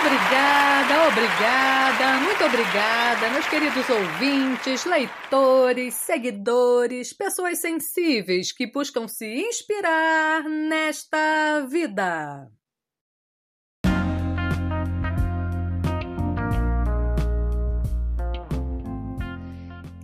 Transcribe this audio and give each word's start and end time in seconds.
Obrigada, 0.00 1.08
obrigada, 1.08 2.20
muito 2.20 2.44
obrigada, 2.44 3.30
meus 3.30 3.46
queridos 3.48 3.88
ouvintes, 3.90 4.84
leitores, 4.84 5.94
seguidores, 5.94 7.12
pessoas 7.12 7.60
sensíveis 7.60 8.52
que 8.52 8.70
buscam 8.70 9.08
se 9.08 9.26
inspirar 9.26 10.44
nesta 10.44 11.66
vida. 11.68 12.57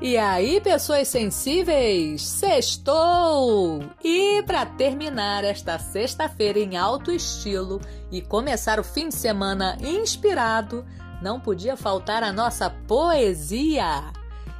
E 0.04 0.18
aí, 0.18 0.60
pessoas 0.60 1.08
sensíveis, 1.08 2.20
sextou! 2.20 3.82
E 4.04 4.42
para 4.42 4.66
terminar 4.66 5.44
esta 5.44 5.78
sexta-feira 5.78 6.58
em 6.58 6.76
alto 6.76 7.10
estilo 7.10 7.80
e 8.12 8.20
começar 8.20 8.78
o 8.78 8.84
fim 8.84 9.08
de 9.08 9.14
semana 9.14 9.78
inspirado, 9.80 10.84
não 11.22 11.40
podia 11.40 11.74
faltar 11.74 12.22
a 12.22 12.34
nossa 12.34 12.68
poesia. 12.68 14.12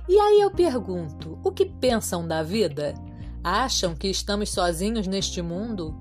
E 0.08 0.18
aí 0.18 0.40
eu 0.40 0.50
pergunto, 0.50 1.38
o 1.45 1.52
que 1.52 1.66
pensam 1.66 2.26
da 2.26 2.42
vida? 2.42 2.95
Acham 3.42 3.95
que 3.95 4.08
estamos 4.08 4.48
sozinhos 4.48 5.06
neste 5.06 5.42
mundo? 5.42 5.95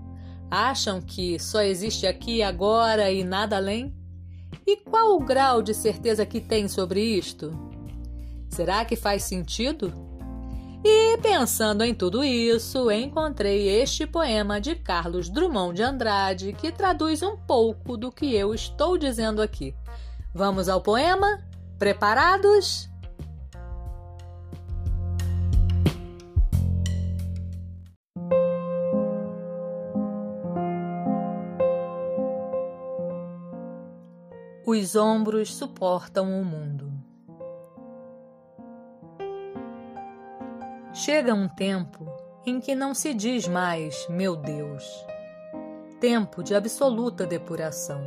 Acham 0.49 1.01
que 1.01 1.37
só 1.37 1.61
existe 1.61 2.07
aqui 2.07 2.41
agora 2.41 3.11
e 3.11 3.25
nada 3.25 3.57
além? 3.57 3.93
E 4.65 4.77
qual 4.77 5.17
o 5.17 5.19
grau 5.19 5.61
de 5.61 5.73
certeza 5.73 6.25
que 6.25 6.39
tem 6.39 6.69
sobre 6.69 7.01
isto? 7.01 7.72
Será 8.53 8.85
que 8.85 8.95
faz 8.95 9.23
sentido? 9.23 9.91
E 10.85 11.17
pensando 11.17 11.83
em 11.83 11.91
tudo 11.91 12.23
isso, 12.23 12.91
encontrei 12.91 13.67
este 13.67 14.05
poema 14.05 14.61
de 14.61 14.75
Carlos 14.75 15.27
Drummond 15.27 15.75
de 15.75 15.81
Andrade 15.81 16.53
que 16.53 16.71
traduz 16.71 17.23
um 17.23 17.35
pouco 17.35 17.97
do 17.97 18.11
que 18.11 18.35
eu 18.35 18.53
estou 18.53 18.95
dizendo 18.95 19.41
aqui. 19.41 19.73
Vamos 20.35 20.69
ao 20.69 20.81
poema? 20.81 21.43
Preparados? 21.79 22.87
Os 34.63 34.95
ombros 34.95 35.55
suportam 35.55 36.39
o 36.39 36.45
mundo. 36.45 36.82
Chega 40.95 41.33
um 41.33 41.47
tempo 41.47 42.05
em 42.45 42.59
que 42.59 42.75
não 42.75 42.93
se 42.93 43.15
diz 43.15 43.47
mais 43.47 44.07
meu 44.07 44.35
Deus. 44.35 44.85
Tempo 45.99 46.43
de 46.43 46.53
absoluta 46.53 47.25
depuração. 47.25 47.99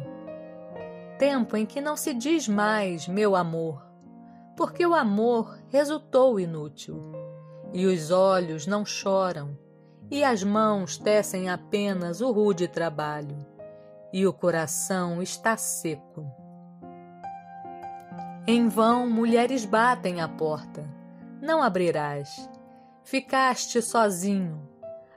Tempo 1.19 1.57
em 1.57 1.67
que 1.67 1.81
não 1.81 1.97
se 1.97 2.15
diz 2.15 2.47
mais 2.47 3.09
meu 3.09 3.35
amor, 3.35 3.85
porque 4.57 4.87
o 4.87 4.95
amor 4.95 5.59
resultou 5.67 6.39
inútil. 6.39 7.03
E 7.73 7.87
os 7.87 8.13
olhos 8.13 8.69
não 8.69 8.87
choram, 8.87 9.59
e 10.09 10.23
as 10.23 10.45
mãos 10.45 10.97
tecem 10.97 11.51
apenas 11.51 12.21
o 12.21 12.31
rude 12.31 12.69
trabalho, 12.69 13.45
e 14.13 14.25
o 14.29 14.33
coração 14.33 15.21
está 15.21 15.57
seco. 15.57 16.25
Em 18.47 18.69
vão 18.69 19.11
mulheres 19.11 19.65
batem 19.65 20.21
à 20.21 20.29
porta, 20.29 20.89
não 21.43 21.61
abrirás 21.61 22.49
Ficaste 23.07 23.81
sozinho, 23.81 24.69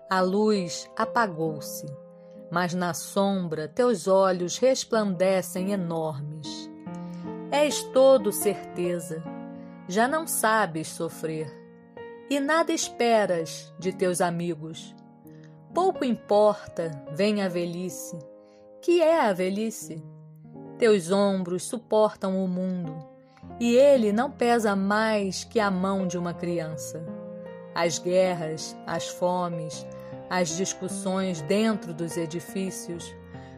a 0.08 0.22
luz 0.22 0.88
apagou-se, 0.96 1.88
mas 2.52 2.76
na 2.76 2.94
sombra 2.94 3.68
teus 3.68 4.08
olhos 4.08 4.60
resplandecem 4.60 5.72
enormes. 5.72 6.70
És 7.50 7.82
todo 7.86 8.32
certeza, 8.32 9.24
já 9.88 10.08
não 10.08 10.28
sabes 10.28 10.88
sofrer, 10.90 11.52
e 12.30 12.40
nada 12.40 12.72
esperas 12.72 13.74
de 13.80 13.92
teus 13.92 14.22
amigos. 14.22 14.96
Pouco 15.74 16.06
importa, 16.06 16.92
vem 17.12 17.42
a 17.42 17.48
velhice. 17.48 18.20
Que 18.84 19.02
é 19.02 19.20
a 19.20 19.34
velhice? 19.34 20.06
Teus 20.78 21.10
ombros 21.10 21.64
suportam 21.64 22.38
o 22.46 22.48
mundo, 22.48 22.96
e 23.60 23.76
ele 23.76 24.14
não 24.14 24.30
pesa 24.30 24.76
mais 24.76 25.44
que 25.44 25.60
a 25.60 25.72
mão 25.72 26.06
de 26.06 26.20
uma 26.20 26.36
criança. 26.36 27.18
As 27.74 28.00
guerras, 28.00 28.76
as 28.86 29.08
fomes, 29.08 29.86
as 30.30 30.56
discussões 30.58 31.42
dentro 31.42 31.94
dos 31.94 32.18
edifícios 32.18 33.16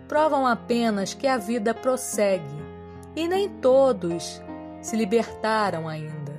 provam 0.07 0.45
apenas 0.45 1.13
que 1.13 1.27
a 1.27 1.37
vida 1.37 1.73
prossegue 1.73 2.43
e 3.15 3.27
nem 3.27 3.49
todos 3.49 4.41
se 4.81 4.95
libertaram 4.95 5.87
ainda. 5.87 6.31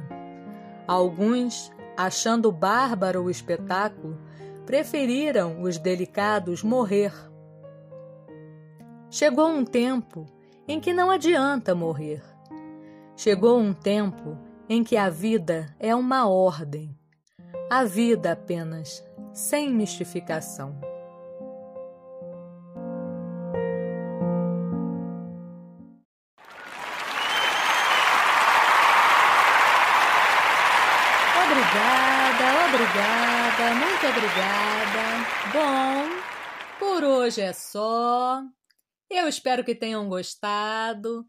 Alguns, 0.87 1.73
achando 1.97 2.51
bárbaro 2.51 3.25
o 3.25 3.31
espetáculo, 3.31 4.19
preferiram 4.67 5.63
os 5.63 5.79
delicados 5.79 6.63
morrer. 6.63 7.13
Chegou 9.11 9.49
um 9.49 9.65
tempo 9.65 10.27
em 10.67 10.81
que 10.81 10.93
não 10.93 11.11
adianta 11.11 11.75
morrer. 11.75 12.23
Chegou 13.17 13.59
um 13.59 13.73
tempo 13.73 14.39
em 14.69 14.83
que 14.83 14.97
a 14.97 15.11
vida 15.11 15.75
é 15.79 15.95
uma 15.95 16.29
ordem 16.29 16.97
a 17.73 17.85
vida 17.85 18.33
apenas, 18.33 19.03
sem 19.33 19.71
mistificação. 19.71 20.79
Obrigada, 31.47 32.45
obrigada, 32.69 33.75
muito 33.75 34.07
obrigada. 34.07 35.03
Bom, 35.51 36.21
por 36.79 37.03
hoje 37.03 37.41
é 37.41 37.55
só. 37.55 38.43
Eu 39.09 39.27
espero 39.27 39.65
que 39.65 39.75
tenham 39.75 40.11
gostado. 40.11 41.25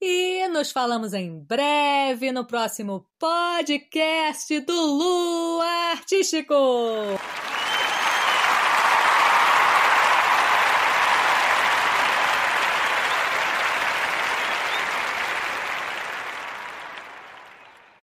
E 0.00 0.46
nos 0.48 0.70
falamos 0.70 1.14
em 1.14 1.38
breve 1.38 2.30
no 2.30 2.44
próximo 2.46 3.06
podcast 3.18 4.60
do 4.60 4.72
Lu 4.74 5.60
Artístico. 5.92 6.54